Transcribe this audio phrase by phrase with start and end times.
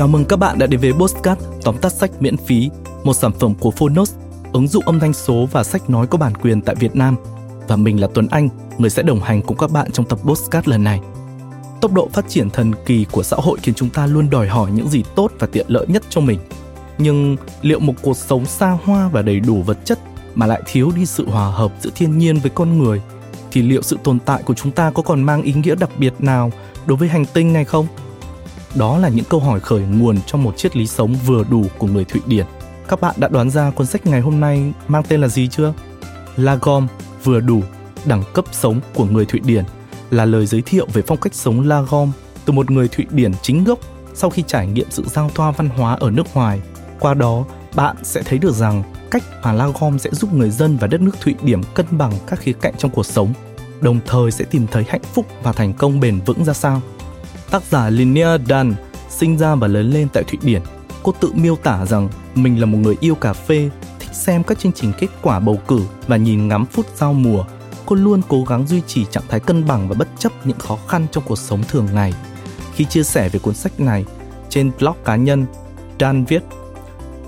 [0.00, 2.70] Chào mừng các bạn đã đến với Postcard tóm tắt sách miễn phí,
[3.04, 4.14] một sản phẩm của Phonos,
[4.52, 7.16] ứng dụng âm thanh số và sách nói có bản quyền tại Việt Nam.
[7.68, 8.48] Và mình là Tuấn Anh,
[8.78, 11.00] người sẽ đồng hành cùng các bạn trong tập Postcard lần này.
[11.80, 14.70] Tốc độ phát triển thần kỳ của xã hội khiến chúng ta luôn đòi hỏi
[14.70, 16.38] những gì tốt và tiện lợi nhất cho mình.
[16.98, 19.98] Nhưng liệu một cuộc sống xa hoa và đầy đủ vật chất
[20.34, 23.00] mà lại thiếu đi sự hòa hợp giữa thiên nhiên với con người
[23.50, 26.14] thì liệu sự tồn tại của chúng ta có còn mang ý nghĩa đặc biệt
[26.18, 26.52] nào
[26.86, 27.86] đối với hành tinh này không?
[28.74, 31.86] Đó là những câu hỏi khởi nguồn trong một triết lý sống vừa đủ của
[31.86, 32.46] người Thụy Điển.
[32.88, 35.72] Các bạn đã đoán ra cuốn sách ngày hôm nay mang tên là gì chưa?
[36.36, 36.86] Lagom,
[37.24, 37.62] vừa đủ,
[38.04, 39.64] đẳng cấp sống của người Thụy Điển
[40.10, 42.12] là lời giới thiệu về phong cách sống Lagom
[42.44, 43.78] từ một người Thụy Điển chính gốc
[44.14, 46.60] sau khi trải nghiệm sự giao thoa văn hóa ở nước ngoài.
[47.00, 50.86] Qua đó, bạn sẽ thấy được rằng cách mà Lagom sẽ giúp người dân và
[50.86, 53.32] đất nước Thụy Điển cân bằng các khía cạnh trong cuộc sống,
[53.80, 56.82] đồng thời sẽ tìm thấy hạnh phúc và thành công bền vững ra sao.
[57.50, 58.74] Tác giả Linnea Dan
[59.08, 60.62] sinh ra và lớn lên tại Thụy Điển.
[61.02, 63.70] Cô tự miêu tả rằng mình là một người yêu cà phê,
[64.00, 67.44] thích xem các chương trình kết quả bầu cử và nhìn ngắm phút giao mùa.
[67.86, 70.78] Cô luôn cố gắng duy trì trạng thái cân bằng và bất chấp những khó
[70.88, 72.14] khăn trong cuộc sống thường ngày.
[72.74, 74.04] Khi chia sẻ về cuốn sách này,
[74.48, 75.46] trên blog cá nhân,
[76.00, 76.42] Dan viết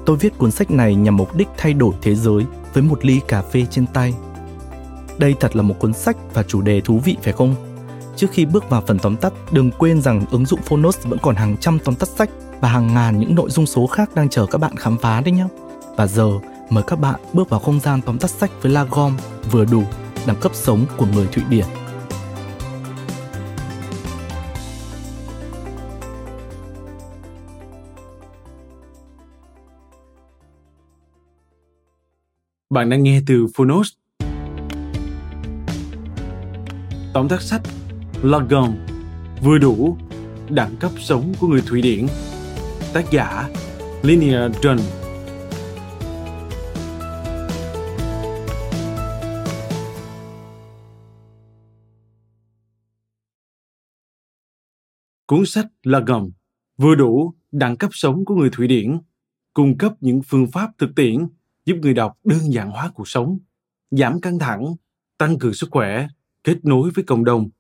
[0.07, 3.21] Tôi viết cuốn sách này nhằm mục đích thay đổi thế giới với một ly
[3.29, 4.15] cà phê trên tay.
[5.19, 7.72] Đây thật là một cuốn sách và chủ đề thú vị phải không?
[8.17, 11.37] Trước khi bước vào phần tóm tắt, đừng quên rằng ứng dụng Phonos vẫn còn
[11.37, 14.47] hàng trăm tóm tắt sách và hàng ngàn những nội dung số khác đang chờ
[14.47, 15.45] các bạn khám phá đấy nhé.
[15.97, 16.31] Và giờ,
[16.71, 19.17] mời các bạn bước vào không gian tóm tắt sách với Lagom
[19.51, 19.83] vừa đủ
[20.27, 21.67] đẳng cấp sống của người Thụy Điển.
[32.71, 33.89] Bạn đang nghe từ Phonos.
[37.15, 37.61] Tóm tắt sách
[38.23, 38.77] Lagom
[39.43, 39.97] vừa đủ
[40.51, 42.07] đẳng cấp sống của người Thụy Điển.
[42.95, 43.49] Tác giả
[44.03, 44.79] Linnea Dunn.
[55.27, 56.31] Cuốn sách Lagom
[56.77, 58.99] vừa đủ đẳng cấp sống của người Thụy Điển
[59.55, 61.27] cung cấp những phương pháp thực tiễn
[61.65, 63.39] giúp người đọc đơn giản hóa cuộc sống,
[63.91, 64.75] giảm căng thẳng,
[65.19, 66.07] tăng cường sức khỏe,
[66.45, 67.51] kết nối với cộng đồng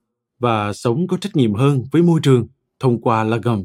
[0.42, 2.48] và sống có trách nhiệm hơn với môi trường
[2.80, 3.64] thông qua Lagom.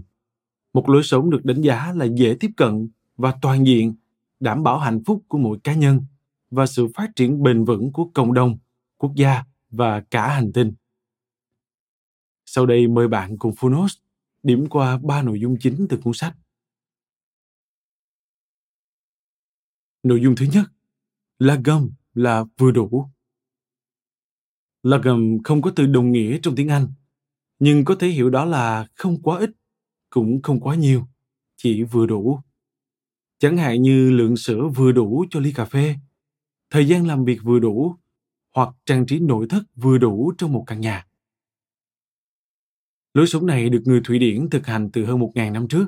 [0.73, 3.95] Một lối sống được đánh giá là dễ tiếp cận và toàn diện,
[4.39, 6.01] đảm bảo hạnh phúc của mỗi cá nhân
[6.51, 8.57] và sự phát triển bền vững của cộng đồng,
[8.97, 10.73] quốc gia và cả hành tinh.
[12.45, 13.97] Sau đây mời bạn cùng Phonos
[14.43, 16.35] điểm qua ba nội dung chính từ cuốn sách.
[20.03, 20.65] Nội dung thứ nhất,
[21.39, 23.09] Lagom là vừa đủ.
[24.87, 26.87] Lagom không có từ đồng nghĩa trong tiếng Anh,
[27.59, 29.49] nhưng có thể hiểu đó là không quá ít,
[30.09, 31.03] cũng không quá nhiều,
[31.55, 32.39] chỉ vừa đủ.
[33.39, 35.95] Chẳng hạn như lượng sữa vừa đủ cho ly cà phê,
[36.69, 37.95] thời gian làm việc vừa đủ,
[38.55, 41.07] hoặc trang trí nội thất vừa đủ trong một căn nhà.
[43.13, 45.87] Lối sống này được người Thụy Điển thực hành từ hơn 1.000 năm trước,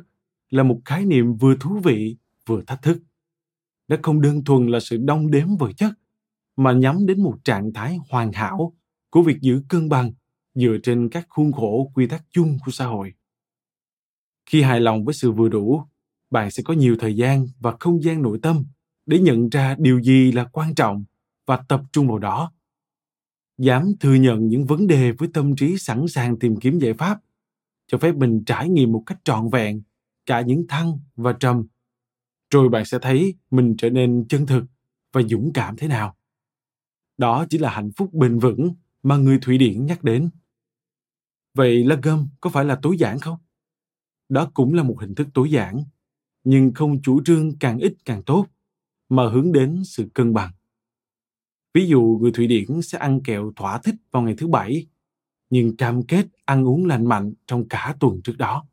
[0.49, 2.99] là một khái niệm vừa thú vị, vừa thách thức.
[3.87, 5.91] Nó không đơn thuần là sự đong đếm vật chất,
[6.55, 8.73] mà nhắm đến một trạng thái hoàn hảo
[9.09, 10.11] của việc giữ cân bằng
[10.55, 13.13] dựa trên các khuôn khổ quy tắc chung của xã hội.
[14.45, 15.83] Khi hài lòng với sự vừa đủ,
[16.29, 18.63] bạn sẽ có nhiều thời gian và không gian nội tâm
[19.05, 21.03] để nhận ra điều gì là quan trọng
[21.45, 22.51] và tập trung vào đó.
[23.57, 27.19] Dám thừa nhận những vấn đề với tâm trí sẵn sàng tìm kiếm giải pháp,
[27.87, 29.81] cho phép mình trải nghiệm một cách trọn vẹn
[30.25, 31.67] cả những thăng và trầm.
[32.49, 34.63] Rồi bạn sẽ thấy mình trở nên chân thực
[35.13, 36.15] và dũng cảm thế nào.
[37.17, 40.29] Đó chỉ là hạnh phúc bền vững mà người Thụy Điển nhắc đến.
[41.53, 43.37] Vậy lá gâm có phải là tối giản không?
[44.29, 45.83] Đó cũng là một hình thức tối giản,
[46.43, 48.47] nhưng không chủ trương càng ít càng tốt,
[49.09, 50.51] mà hướng đến sự cân bằng.
[51.73, 54.87] Ví dụ người Thụy Điển sẽ ăn kẹo thỏa thích vào ngày thứ bảy,
[55.49, 58.67] nhưng cam kết ăn uống lành mạnh trong cả tuần trước đó.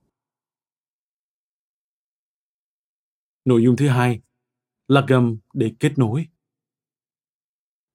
[3.45, 4.21] Nội dung thứ hai
[4.89, 6.27] là gầm để kết nối.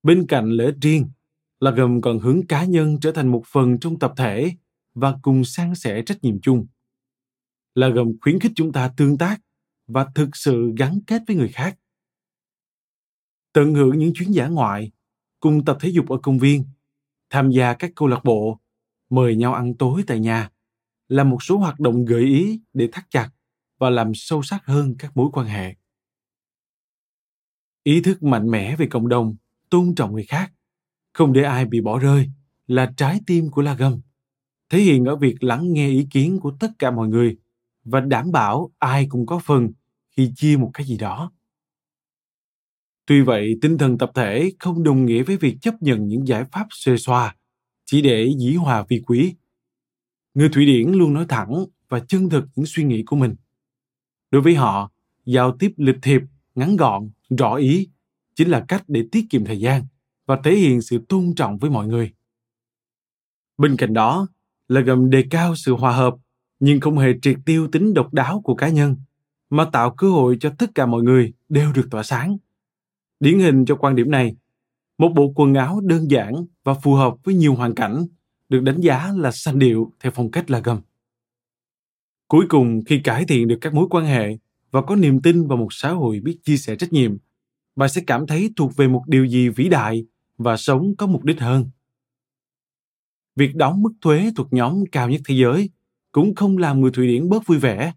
[0.04, 1.10] Bên cạnh lễ riêng,
[1.62, 4.52] là gồm còn hướng cá nhân trở thành một phần trong tập thể
[4.94, 6.68] và cùng san sẻ trách nhiệm chung.
[7.76, 9.42] Là gồm khuyến khích chúng ta tương tác
[9.88, 11.78] và thực sự gắn kết với người khác.
[13.54, 14.92] Tận hưởng những chuyến giả ngoại,
[15.40, 16.66] cùng tập thể dục ở công viên,
[17.30, 18.60] tham gia các câu lạc bộ,
[19.10, 20.50] mời nhau ăn tối tại nhà
[21.08, 23.30] là một số hoạt động gợi ý để thắt chặt
[23.78, 25.76] và làm sâu sắc hơn các mối quan hệ.
[27.84, 29.36] Ý thức mạnh mẽ về cộng đồng,
[29.70, 30.52] tôn trọng người khác
[31.14, 32.30] không để ai bị bỏ rơi
[32.68, 34.02] là trái tim của La Gâm,
[34.70, 37.38] thể hiện ở việc lắng nghe ý kiến của tất cả mọi người
[37.84, 39.72] và đảm bảo ai cũng có phần
[40.18, 41.32] khi chia một cái gì đó.
[43.06, 46.44] Tuy vậy, tinh thần tập thể không đồng nghĩa với việc chấp nhận những giải
[46.52, 47.36] pháp xuê xoa,
[47.86, 49.36] chỉ để dĩ hòa vi quý.
[50.34, 53.36] Người Thụy Điển luôn nói thẳng và chân thực những suy nghĩ của mình.
[54.32, 54.92] Đối với họ,
[55.26, 56.22] giao tiếp lịch thiệp,
[56.56, 57.90] ngắn gọn, rõ ý
[58.36, 59.84] chính là cách để tiết kiệm thời gian
[60.32, 62.12] và thể hiện sự tôn trọng với mọi người.
[63.58, 64.28] Bên cạnh đó
[64.68, 66.16] là gầm đề cao sự hòa hợp
[66.60, 68.96] nhưng không hề triệt tiêu tính độc đáo của cá nhân
[69.50, 72.38] mà tạo cơ hội cho tất cả mọi người đều được tỏa sáng.
[73.20, 74.36] Điển hình cho quan điểm này,
[74.98, 78.06] một bộ quần áo đơn giản và phù hợp với nhiều hoàn cảnh
[78.50, 80.82] được đánh giá là sanh điệu theo phong cách là gầm.
[82.28, 84.38] Cuối cùng khi cải thiện được các mối quan hệ
[84.72, 87.18] và có niềm tin vào một xã hội biết chia sẻ trách nhiệm,
[87.76, 90.06] bạn sẽ cảm thấy thuộc về một điều gì vĩ đại
[90.44, 91.70] và sống có mục đích hơn.
[93.36, 95.70] Việc đóng mức thuế thuộc nhóm cao nhất thế giới
[96.12, 97.94] cũng không làm người Thụy Điển bớt vui vẻ,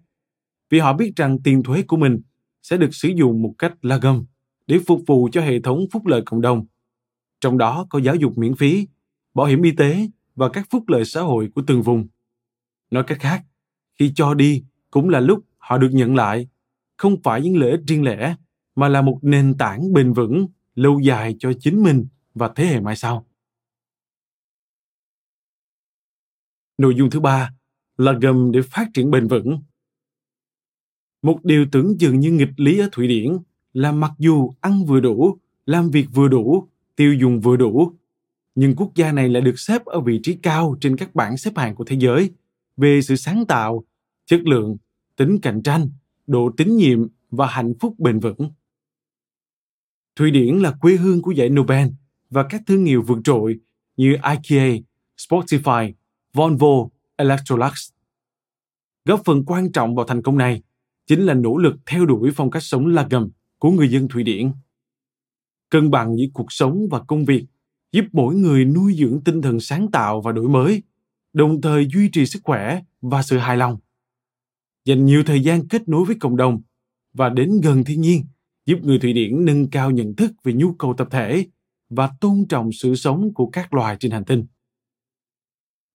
[0.70, 2.20] vì họ biết rằng tiền thuế của mình
[2.62, 4.24] sẽ được sử dụng một cách la gâm
[4.66, 6.66] để phục vụ cho hệ thống phúc lợi cộng đồng.
[7.40, 8.86] Trong đó có giáo dục miễn phí,
[9.34, 12.06] bảo hiểm y tế và các phúc lợi xã hội của từng vùng.
[12.90, 13.42] Nói cách khác,
[13.98, 16.48] khi cho đi cũng là lúc họ được nhận lại,
[16.96, 18.36] không phải những lợi ích riêng lẻ,
[18.76, 22.80] mà là một nền tảng bền vững, lâu dài cho chính mình và thế hệ
[22.80, 23.26] mai sau.
[26.78, 27.54] Nội dung thứ ba
[27.96, 29.62] là gầm để phát triển bền vững.
[31.22, 33.38] Một điều tưởng dường như nghịch lý ở Thụy Điển
[33.72, 37.92] là mặc dù ăn vừa đủ, làm việc vừa đủ, tiêu dùng vừa đủ,
[38.54, 41.50] nhưng quốc gia này lại được xếp ở vị trí cao trên các bảng xếp
[41.56, 42.30] hạng của thế giới
[42.76, 43.84] về sự sáng tạo,
[44.26, 44.76] chất lượng,
[45.16, 45.88] tính cạnh tranh,
[46.26, 48.50] độ tín nhiệm và hạnh phúc bền vững.
[50.16, 51.88] Thụy Điển là quê hương của giải Nobel
[52.30, 53.58] và các thương hiệu vượt trội
[53.96, 54.78] như IKEA,
[55.16, 55.92] Spotify,
[56.32, 57.90] Volvo, Electrolux.
[59.04, 60.62] Góp phần quan trọng vào thành công này
[61.06, 64.22] chính là nỗ lực theo đuổi phong cách sống la gầm của người dân Thụy
[64.22, 64.50] Điển.
[65.70, 67.44] Cân bằng giữa cuộc sống và công việc
[67.92, 70.82] giúp mỗi người nuôi dưỡng tinh thần sáng tạo và đổi mới,
[71.32, 73.78] đồng thời duy trì sức khỏe và sự hài lòng.
[74.84, 76.62] Dành nhiều thời gian kết nối với cộng đồng
[77.12, 78.24] và đến gần thiên nhiên
[78.66, 81.46] giúp người Thụy Điển nâng cao nhận thức về nhu cầu tập thể
[81.90, 84.46] và tôn trọng sự sống của các loài trên hành tinh.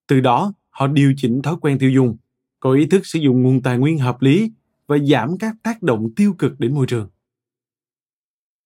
[0.07, 2.18] Từ đó, họ điều chỉnh thói quen tiêu dùng,
[2.59, 4.51] có ý thức sử dụng nguồn tài nguyên hợp lý
[4.88, 7.09] và giảm các tác động tiêu cực đến môi trường.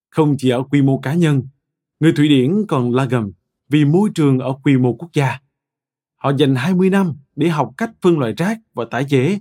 [0.10, 1.48] Không chỉ ở quy mô cá nhân,
[2.00, 3.32] người Thụy Điển còn la gầm
[3.70, 5.40] vì môi trường ở quy mô quốc gia.
[6.16, 9.40] Họ dành 20 năm để học cách phân loại rác và tái chế,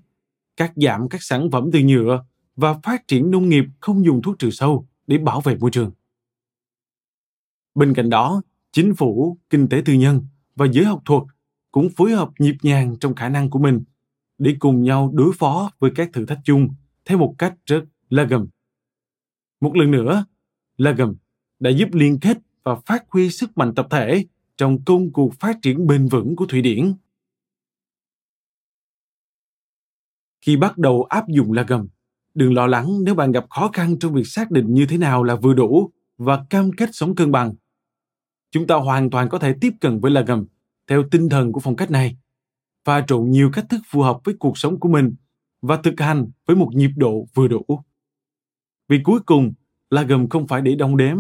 [0.57, 2.25] cắt giảm các sản phẩm từ nhựa
[2.57, 5.91] và phát triển nông nghiệp không dùng thuốc trừ sâu để bảo vệ môi trường.
[7.75, 8.43] Bên cạnh đó,
[8.73, 11.23] chính phủ, kinh tế tư nhân và giới học thuật
[11.73, 13.83] cũng phối hợp nhịp nhàng trong khả năng của mình
[14.39, 16.69] để cùng nhau đối phó với các thử thách chung
[17.05, 18.49] theo một cách rất la gầm.
[19.61, 20.25] Một lần nữa,
[20.77, 21.15] la gầm
[21.61, 24.27] đã giúp liên kết và phát huy sức mạnh tập thể
[24.57, 26.95] trong công cuộc phát triển bền vững của Thụy Điển.
[30.41, 31.89] Khi bắt đầu áp dụng la gầm,
[32.35, 35.23] đừng lo lắng nếu bạn gặp khó khăn trong việc xác định như thế nào
[35.25, 37.55] là vừa đủ và cam kết sống cân bằng.
[38.53, 40.47] Chúng ta hoàn toàn có thể tiếp cận với la gầm
[40.87, 42.17] theo tinh thần của phong cách này,
[42.85, 45.15] và trộn nhiều cách thức phù hợp với cuộc sống của mình
[45.63, 47.65] và thực hành với một nhịp độ vừa đủ.
[48.89, 49.53] Vì cuối cùng,
[49.91, 51.17] là gầm không phải để đong đếm,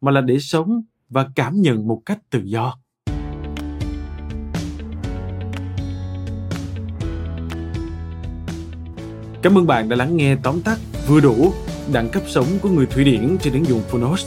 [0.00, 2.78] mà là để sống và cảm nhận một cách tự do.
[9.42, 11.52] Cảm ơn bạn đã lắng nghe tóm tắt vừa đủ
[11.92, 14.26] đẳng cấp sống của người Thụy Điển trên ứng dụng Phonos.